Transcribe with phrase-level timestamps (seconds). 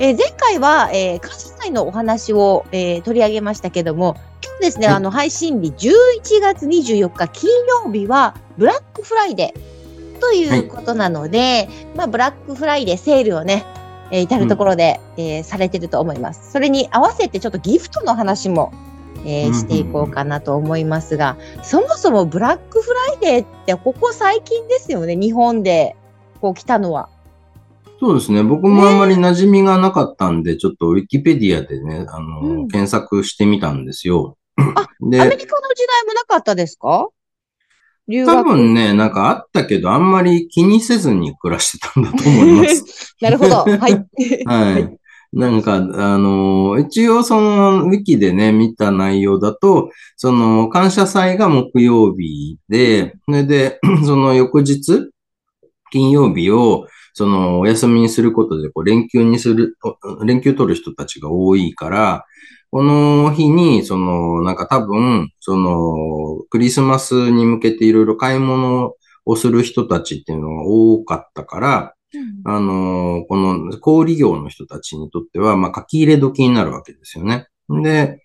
[0.00, 7.50] えー前回は、えー、感謝祭のお話を、えー取り上げましたけども、今日ですね、はいあの、配信日11月24日金
[7.84, 13.66] 曜日は、ブラックフライデーということなので、まあ、ブラックフライデーセールをね、
[14.12, 16.52] えー至るところで、えーされてると思います。
[16.52, 18.72] それに合わせてちょっとギフトの話も、
[19.24, 25.96] えーうんしていこうかなと思いますが、そもそもブラックフライデーってここ最近ですよね、日本で
[26.40, 27.08] こう来たのは。
[28.00, 28.42] そうですね。
[28.42, 34.36] 僕もあんまり馴染みがなかったんで、ちょっとウィキペディアでね、あの、うん検索してみたんですよ。
[34.56, 37.08] アメで、リカの時代もなかったですか？
[38.08, 38.44] 留多学。
[38.48, 43.16] 分ね、なんかあったけど、あんまり気にせずに暮らしてたんだと思います。
[43.20, 43.56] なるほど。
[43.78, 44.06] はい。
[44.46, 44.98] はい。
[45.32, 45.78] なんか、あ
[46.18, 55.10] の、一応その、ウィキでね、見た内容だと、その、感謝祭が木曜日で、それで、 その翌日、
[55.90, 56.86] 金曜日を、
[57.18, 62.24] その、お休みにすることで、こう、連休にする、お連休取る人たちが多いから、
[62.70, 68.94] この日に、その、なんか多分、その、クリスマスに向けていろいろ買い物
[69.26, 71.94] をする人たちっていうのが多かったから、
[72.44, 77.48] あの、この小売業の人たちにとっては、まあ、書き入れ時になるわけですよね。
[77.68, 78.22] で、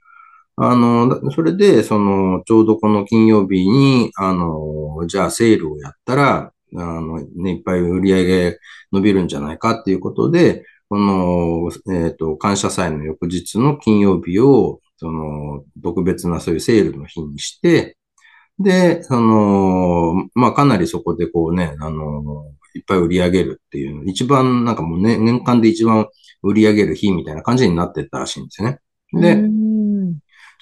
[0.56, 8.60] あの、だそれで、その、ちょうどこの金曜日に、あの、じゃあセールをやったら、あの、ね、いっぱい売り上げ
[8.92, 17.98] 伸びるんじゃないかっていうことで、この、えっ、と、感謝祭の翌日の金曜日を、その、特別なそういうセールの日にして、
[18.60, 22.46] で、その、まあ、かなりそこでこうね、あの、
[22.76, 26.08] いっぱい売り上げるっていう、一番なんかもうね、年間で一番
[26.44, 28.80] 売り上げる日みたいな感じになってったらしいんですね。
[29.14, 29.36] で、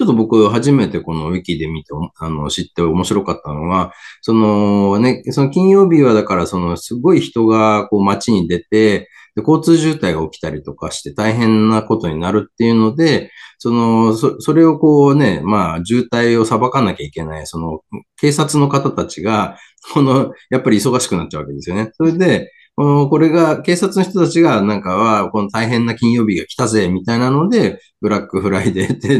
[0.02, 13.30] ちょっと僕初めてこのウィキで見て、あの、知って面白かったのは、そのね、その金曜日はだからそのすごい人がこう街に出て、で交通渋滞が起きたりとかして大変なことになるっていうので、
[13.60, 17.82] その、そそれをこうね、まあ渋滞を裁かなきゃいけない、その
[18.18, 19.56] 警察の方たちが、
[19.94, 21.92] この、やっぱり忙しくなっちゃうわけですよね。
[21.94, 29.20] それで、これが、警察の人たちが、なんかは、この大変な金曜日が来たぜ、みたいなので、ブラックフライデーって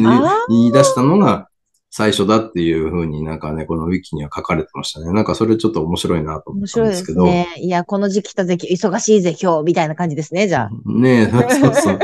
[0.50, 1.48] 言い出したのが
[1.92, 5.12] 最初だっていうふうになんかね、このウィキには書かれてましたね。
[5.12, 7.22] なんかそれちょっと面白いなと思った面白いでんですけど。
[7.22, 7.54] すね。
[7.58, 10.70] いや、この時期来たぜ、忙しいぜ、今日、みたいな感じですね、じゃあ。
[10.86, 12.00] ねえ、そうそう。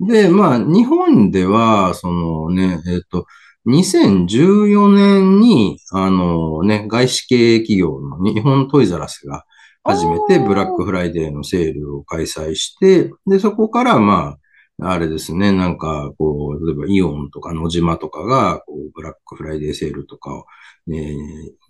[0.06, 3.26] で、まあ、日本では、そのね、えっ、と、
[3.66, 9.44] 2014年に、あのね、外資系企業の日本トイザラスが
[9.84, 14.36] 初めてブラックフライデーのセールを開催して、で、そこからま
[14.82, 20.46] あ、あれですね、なんか、こう、例えばイオンとか野島とかが、こう、ブラックフライデーセールとかを、
[20.86, 21.14] ね、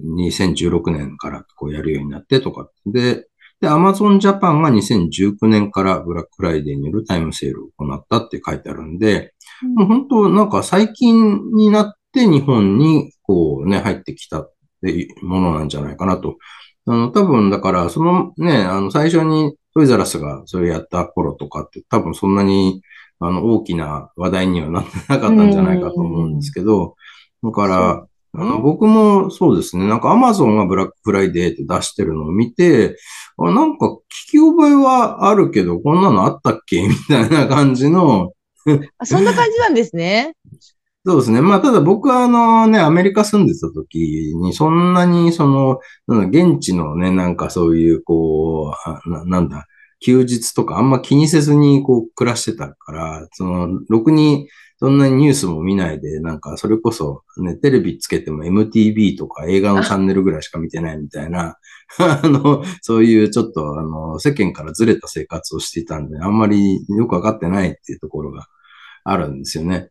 [0.01, 2.71] 2016年からこうやるようになってとか。
[2.87, 3.27] で、
[3.61, 9.35] で、アマゾンジャパンが2019年からブラックフライデーによるタイムセールを行ったって書いてあるんで、
[9.77, 14.49] もう本当なんか最近になって日本にこうね、入ってきた
[15.23, 16.39] ものなんじゃないかなと。
[16.91, 22.83] あの、多分だから、そのね、あの、最初にトイザラスがそれやった頃とかって多分そんなに
[23.21, 26.97] あの、大きな話題にはなってなかったんじゃないかと思うんですけど、
[27.45, 32.97] だから、あの僕もそうですね、なんかアマゾンがブラックフライデーって出してるのを見て、
[33.37, 33.99] あなんか聞
[34.31, 36.87] き覚えはあるけど、こんなのあったっけ？
[36.89, 38.33] みたいな感じの、
[38.99, 40.35] あそんな感じなんですね。
[41.07, 41.41] そうですね。
[41.41, 49.67] まあ、ただ僕はあのね、アメリカ住んでた時に、そんなにその、現地のね、なんかそういう、こう、あななんだ、
[50.01, 54.49] 休日とかあんま気にせずにこう暮らしてたから、その、ろくに
[54.79, 61.59] そんなにニュースも見ないで、なんかそれこそね、テレビつけても MTV とか映画のチャンネルぐらいしか見てないみたいな、
[61.99, 68.47] あの、そういうちょっとあの、世間からずれた生活をしていたんで、あんまりよくわかってないっていうところが
[69.05, 69.91] あるんですよね。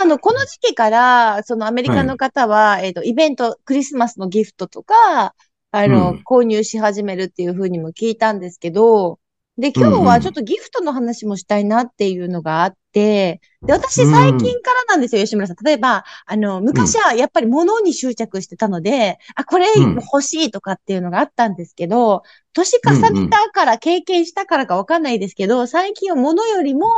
[0.00, 5.34] あの、この時期から、そのアメリカの方は、えっと、イベント、クリスマスのギフトとか、
[5.70, 6.22] あの、うん。
[6.26, 9.18] 購入し始めるっていうふうにも聞いたんですけど、
[9.58, 15.56] で、今日はちょっとギフトの話もしたいなっていうのがあって、で、私最近からなんですよ、吉村さん。
[15.64, 19.66] 例えば、あの、昔はやっぱり物に執着してたので、あ、これ
[19.96, 22.22] 欲しいとかっていうのがあったんですけど、
[22.52, 26.88] 年重ねたから、経験したからかわかんないですけど、最近は物よりも、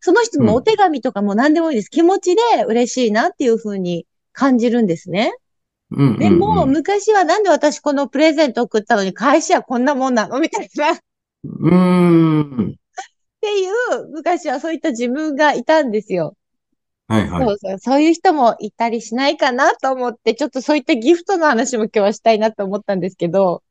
[0.00, 1.90] その人のお手紙とかも何でもいいです。
[1.90, 5.34] 気持ちで嬉しいなっていうふうに感じるんですね。
[6.18, 10.40] でも、昔はなんで私このプレゼント送ったのに返しはこんなもんなの？
[10.40, 10.98] みたいな。
[11.44, 12.76] うん。
[13.42, 16.36] っていう、昔はそういった自分がいたんですよ。
[17.08, 17.46] はいはい。
[17.46, 17.78] そうそう。
[17.80, 23.64] そういう人もいたりしないかなと思って、ちょっとそういったギフトの話も今日はしたいなと思ったんですけど。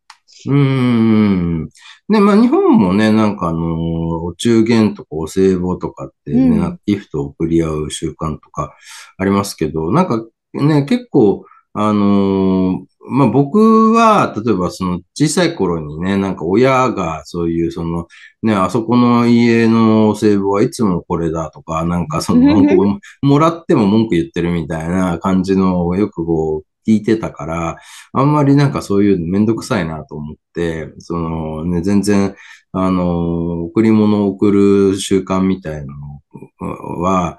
[0.45, 1.69] うん。
[2.09, 8.75] ね、まあ日本もね、なんかあの、お中元とかお歳暮とかってね、うん、ギフトを送り合う習慣とか
[9.17, 10.21] ありますけど、なんか
[10.53, 18.07] ね、結構、あのー、まあ、僕は、例えばその小さい頃にね、なんか親がそういうその、
[18.43, 22.63] ね、あそこの家のお歳暮はいつもこれだとか、なんかその、
[23.21, 27.77] もらっても文句言ってるみたいな感じのをよくこう聞いてたから、
[28.13, 32.35] あんまりなんかそういうのめんどくさいなと思って、そのね、全然、
[32.73, 37.37] あの、贈り物を送る習慣みたいなのは、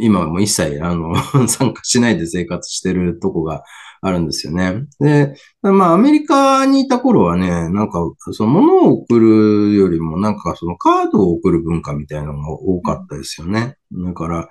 [0.00, 1.14] 今も一切、あの、
[1.48, 3.62] 参加しないで生活してるとこが
[4.00, 4.86] あるんですよね。
[5.00, 8.00] で、まあ、アメリカにいた頃はね、なんか、
[8.32, 13.76] その物を送るよりも、なんかそのカードを送る文化みたいなのが多かったですよね。
[13.92, 14.48] だから、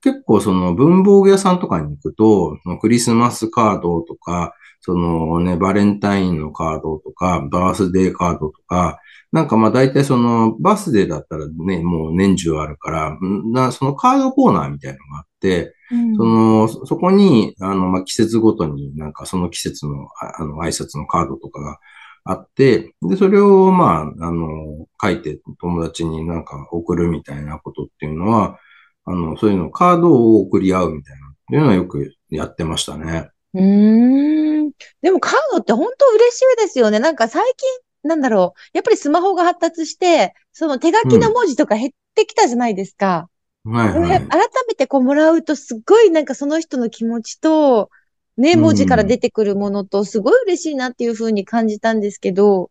[0.00, 8.98] 結構その文房具屋さんとかに行くと、クリスマスカードとか、そのね、バレンタインのカードとか、バースデーカードとか、
[9.30, 13.18] なんかまあ大体そのバースデーだったらね、もう年中あるから、
[13.52, 20.08] なそのカードコーナーみたいなのがあって、うん、その、そこに、あの、まあ季節ごとになんかその季節の、
[20.38, 21.78] あの、挨拶のカードとかが
[22.24, 28.58] あって、で、それをまあ、あの、書いて友達になんか送るみたいなことっていうのは、
[29.04, 33.30] あの、そういうのカードを送り合うみたいなっていうのはよくやってましたね。
[33.54, 34.70] うん。
[35.00, 36.98] でもカードって本当嬉しいですよね。
[36.98, 37.68] なんか最近
[38.02, 43.28] なんだろう、やっぱりスマホが発達して、その手書きの文字とか減ってきたじゃないですか。
[43.64, 47.90] うん、はいはい、改めてこうもらうと、すっごいなんかその人の気持ちと、
[48.36, 52.70] ね、文字から出てくるものと、すごい嬉しいなっていうふうに感じたんですけど、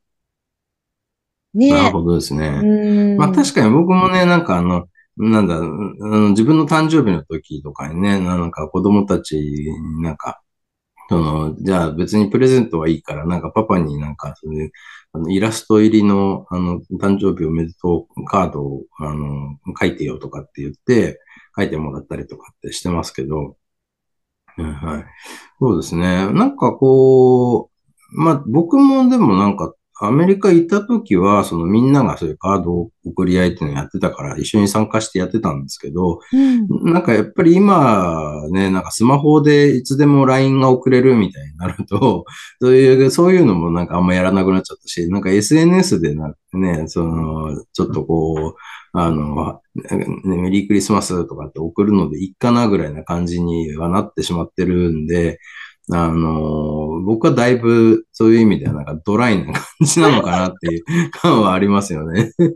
[1.54, 1.72] ね。
[1.72, 3.16] なるほどですね。
[3.18, 4.88] まあ確かに僕もね、なんかあの、
[5.18, 5.60] なんだ、
[6.30, 10.42] 自分の誕生日の時とかにね、なんか子供たちになんか、
[11.10, 14.72] その、じゃあ別にプレゼントはいいから、なんかパパになんか、そういう、
[15.14, 21.20] あの、イラスト入りの、あの、誕生日おめでとうカードを、あの、書いてよとかって言って、
[21.56, 23.58] 書いてもらったりとかってしてますけど、
[24.58, 25.06] はい。
[25.60, 26.32] そうですね。
[26.34, 27.70] なんかこ
[28.14, 42.26] う、まあ僕もでもなんかアメリカ行った時は、そのみんながそういうカードを送り合いっていうのをやってたから、一緒に参加してやってたんですけど、うん、なんかやっぱり今ね、なんかスマホでいつでも LINE が送れるみたいになると、
[42.62, 48.56] そういう、そういうのもなんかあんまやらなくなっちゃったし、なんか SNS でなね、その、ちょっとこう、
[48.94, 55.40] あの、ね、メリークリスマスとかって送るのでいいかなぐらいな感じにはなってしまってるんで、
[55.92, 62.32] あの、僕はだいぶそういう意味ではなんかドライな感じなのかなっていう 感はありますよね。
[62.40, 62.50] あ、で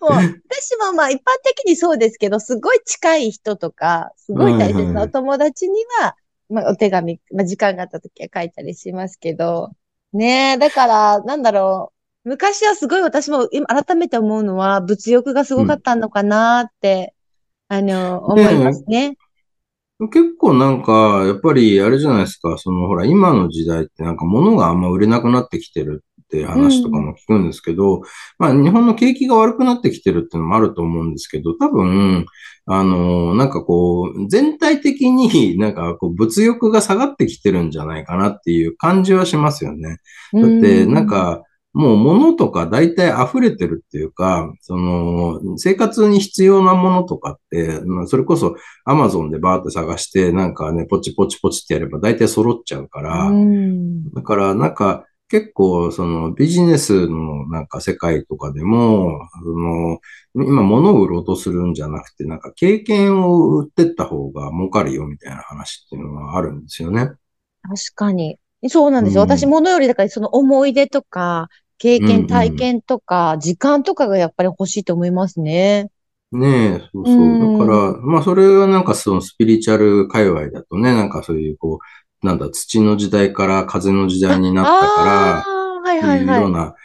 [0.00, 6.16] も、私もまあ一般的にそうですけど、すごい近い人とか、すごい大切なお友達には、
[6.50, 9.70] まあお手紙、まあ時間があった時は書いたりしますけど、
[10.12, 11.92] ねえ、だから、なんだろ
[12.24, 12.28] う。
[12.30, 17.14] 昔はすごい私も今改めて思うのは物欲がすごかったのかなって、
[17.68, 19.16] うん、あの、思いますね。
[20.08, 28.02] 結構なんか、やっぱりあれじゃないですか、そのほら、今の時代ってなんか物があんま売れなくなってきてるって話とかも聞くんですけど、うん、
[28.38, 32.24] まあ日本の景気が悪くなってきてるっていうのもあると思うんですけど、多分、
[32.66, 39.98] あの、なんかこう、全体的に なんかこう物欲が下がってきてるんじゃないかなっていう感じはしますよね。
[40.32, 41.42] だって、なんか、
[41.74, 53.30] もう物とか大体溢れてるっていうか、その、生活に必要なものとかって、それこそアマゾンでバーって探して、なんかね、ポチポチポチってやれば大体揃っちゃうから、
[54.14, 59.98] だからなんか結構そのビジネスのなんか世界とかでも、その、
[60.34, 67.12] 今物を売ろうとするんじゃなくて、なんか経験を売ってった方が儲かるよみたいな話っていうのがあるんですよね。
[67.62, 68.38] 確かに。
[68.68, 69.22] そうなんですよ。
[69.22, 71.48] うん、私、物よりだからその思い出とか、
[71.82, 75.90] 経験、体験とか、時間とかがやっぱり欲しいと思いますね。
[76.30, 77.58] ねえ、そうそう。
[77.58, 81.80] だから、まあそれはなんかそのスピリチュアル界隈だとね、なんかそういうこ
[82.22, 85.42] う、なんだ、土の時代から風の時代になったから、
[85.82, 86.20] はいはいはい。
[86.20, 86.76] いうような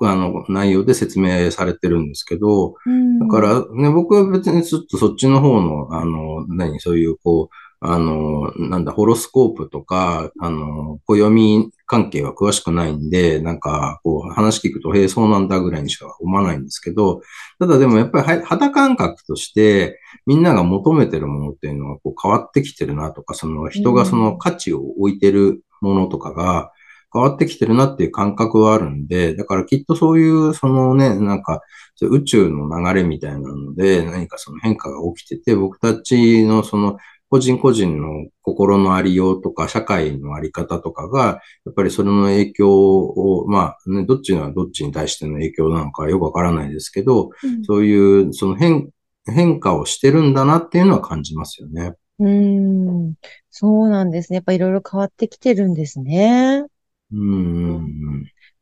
[0.00, 17.22] あの、内容で説明されてるんですけど、うんだからね、僕は別にちょっとそっちの方の、あの、何、そういう、こう、あの、なんだ、ホロスコープとか、あの、暦関係は詳しくないんで、なんか、こう、話聞くと、へえ、そうなんだぐらいにしか思わないんですけど、
[17.60, 26.72] ただでもやっぱりは肌感覚として、みんなが求めてるものっていうのはこう変わってきてるなとか、その人がその価値を置いてるものとかが
[27.12, 31.62] 変わってきてるなっていう感覚はあるんで、だからきっとそういう、そのね、なんか、
[32.02, 36.98] 宇宙の流れみたいなので、何かその変化が起きてて、僕たちのその
[37.30, 47.30] 個人個人の心のありようとか、社会のあり方とかが、やっぱりそれの影響を、まあね、どっちがどっちに対しての影響なのかよくわからないですけど、
[47.66, 48.90] そういう、その変、
[49.26, 51.92] 変化をしてるんだなっていうのは感じますよね。
[52.18, 53.14] うん。
[53.50, 54.36] そうなんですね。
[54.36, 56.64] やっぱいろいろ変わってきてるんですね。
[57.12, 57.47] うんうんうん。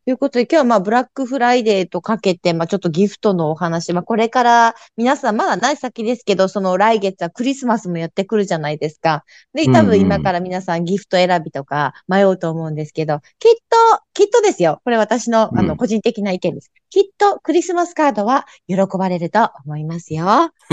[0.07, 9.25] ということで、今日はまあ、ブラックフライデーとかけて、まあ、ちょっとギフトのお話、まあ、これから、皆さん、まだない先ですけど、その来月はクリスマスもやってくるじゃないですか。
[9.53, 14.81] で、多分今から皆さんギフト選びとか迷うと思うんですけど、きっと、きっとですよ。
[14.83, 16.73] これ私の、あの、うん個人的な意見です。
[16.89, 20.53] きっと、クリスマスカードは喜ばれると思いますよ。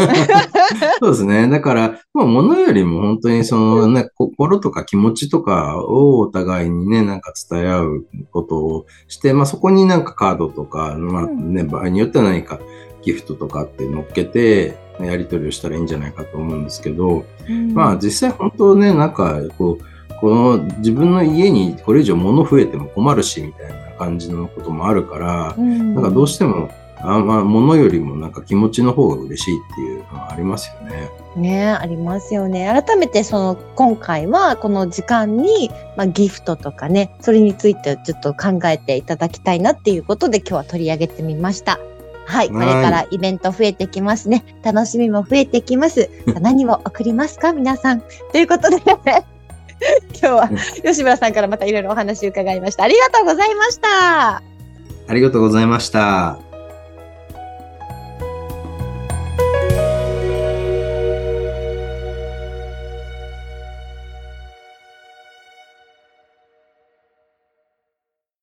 [1.02, 1.50] そうですね。
[1.50, 12.62] だから、もう物よりも本当にそのね、 心とか気持ちとかをお互いにね、なんか伝え合うことをして、まあそこになんかカードとか、まあね、場合によっては何か
[13.02, 17.26] ギフトとかって乗っけて、やり取りをしたらいいんじゃないかと思うんですけど、
[17.74, 19.93] まあ実際本当ね、なんかこう、
[20.24, 26.70] この自分の家にこれ以上物増えても困るし、みたいな感じのこともあるから、うん、なんかどうしても、
[27.02, 31.10] あまあ、物よりもなんか気持ちの方が嬉しいっていうのはありますよね。
[31.36, 32.68] ねありますよね。
[32.88, 41.82] 改めてその今回はこの時間に、まあ、ギフトとかね、それについてちょっと考えていただきたいなっていうことで今日は取り上げてみました。
[42.28, 42.50] はい。
[42.50, 44.46] これからイベント増えてきますね。
[44.64, 46.10] 楽しみも増えてきます。
[46.40, 48.02] 何を送りますか皆さん。
[48.32, 48.80] ということで、
[50.20, 50.50] 今日は
[50.84, 52.84] 吉村さんからまたいろいろお話を伺いました。
[52.84, 54.44] ありがとうございました。
[55.08, 56.53] ありがとうございました。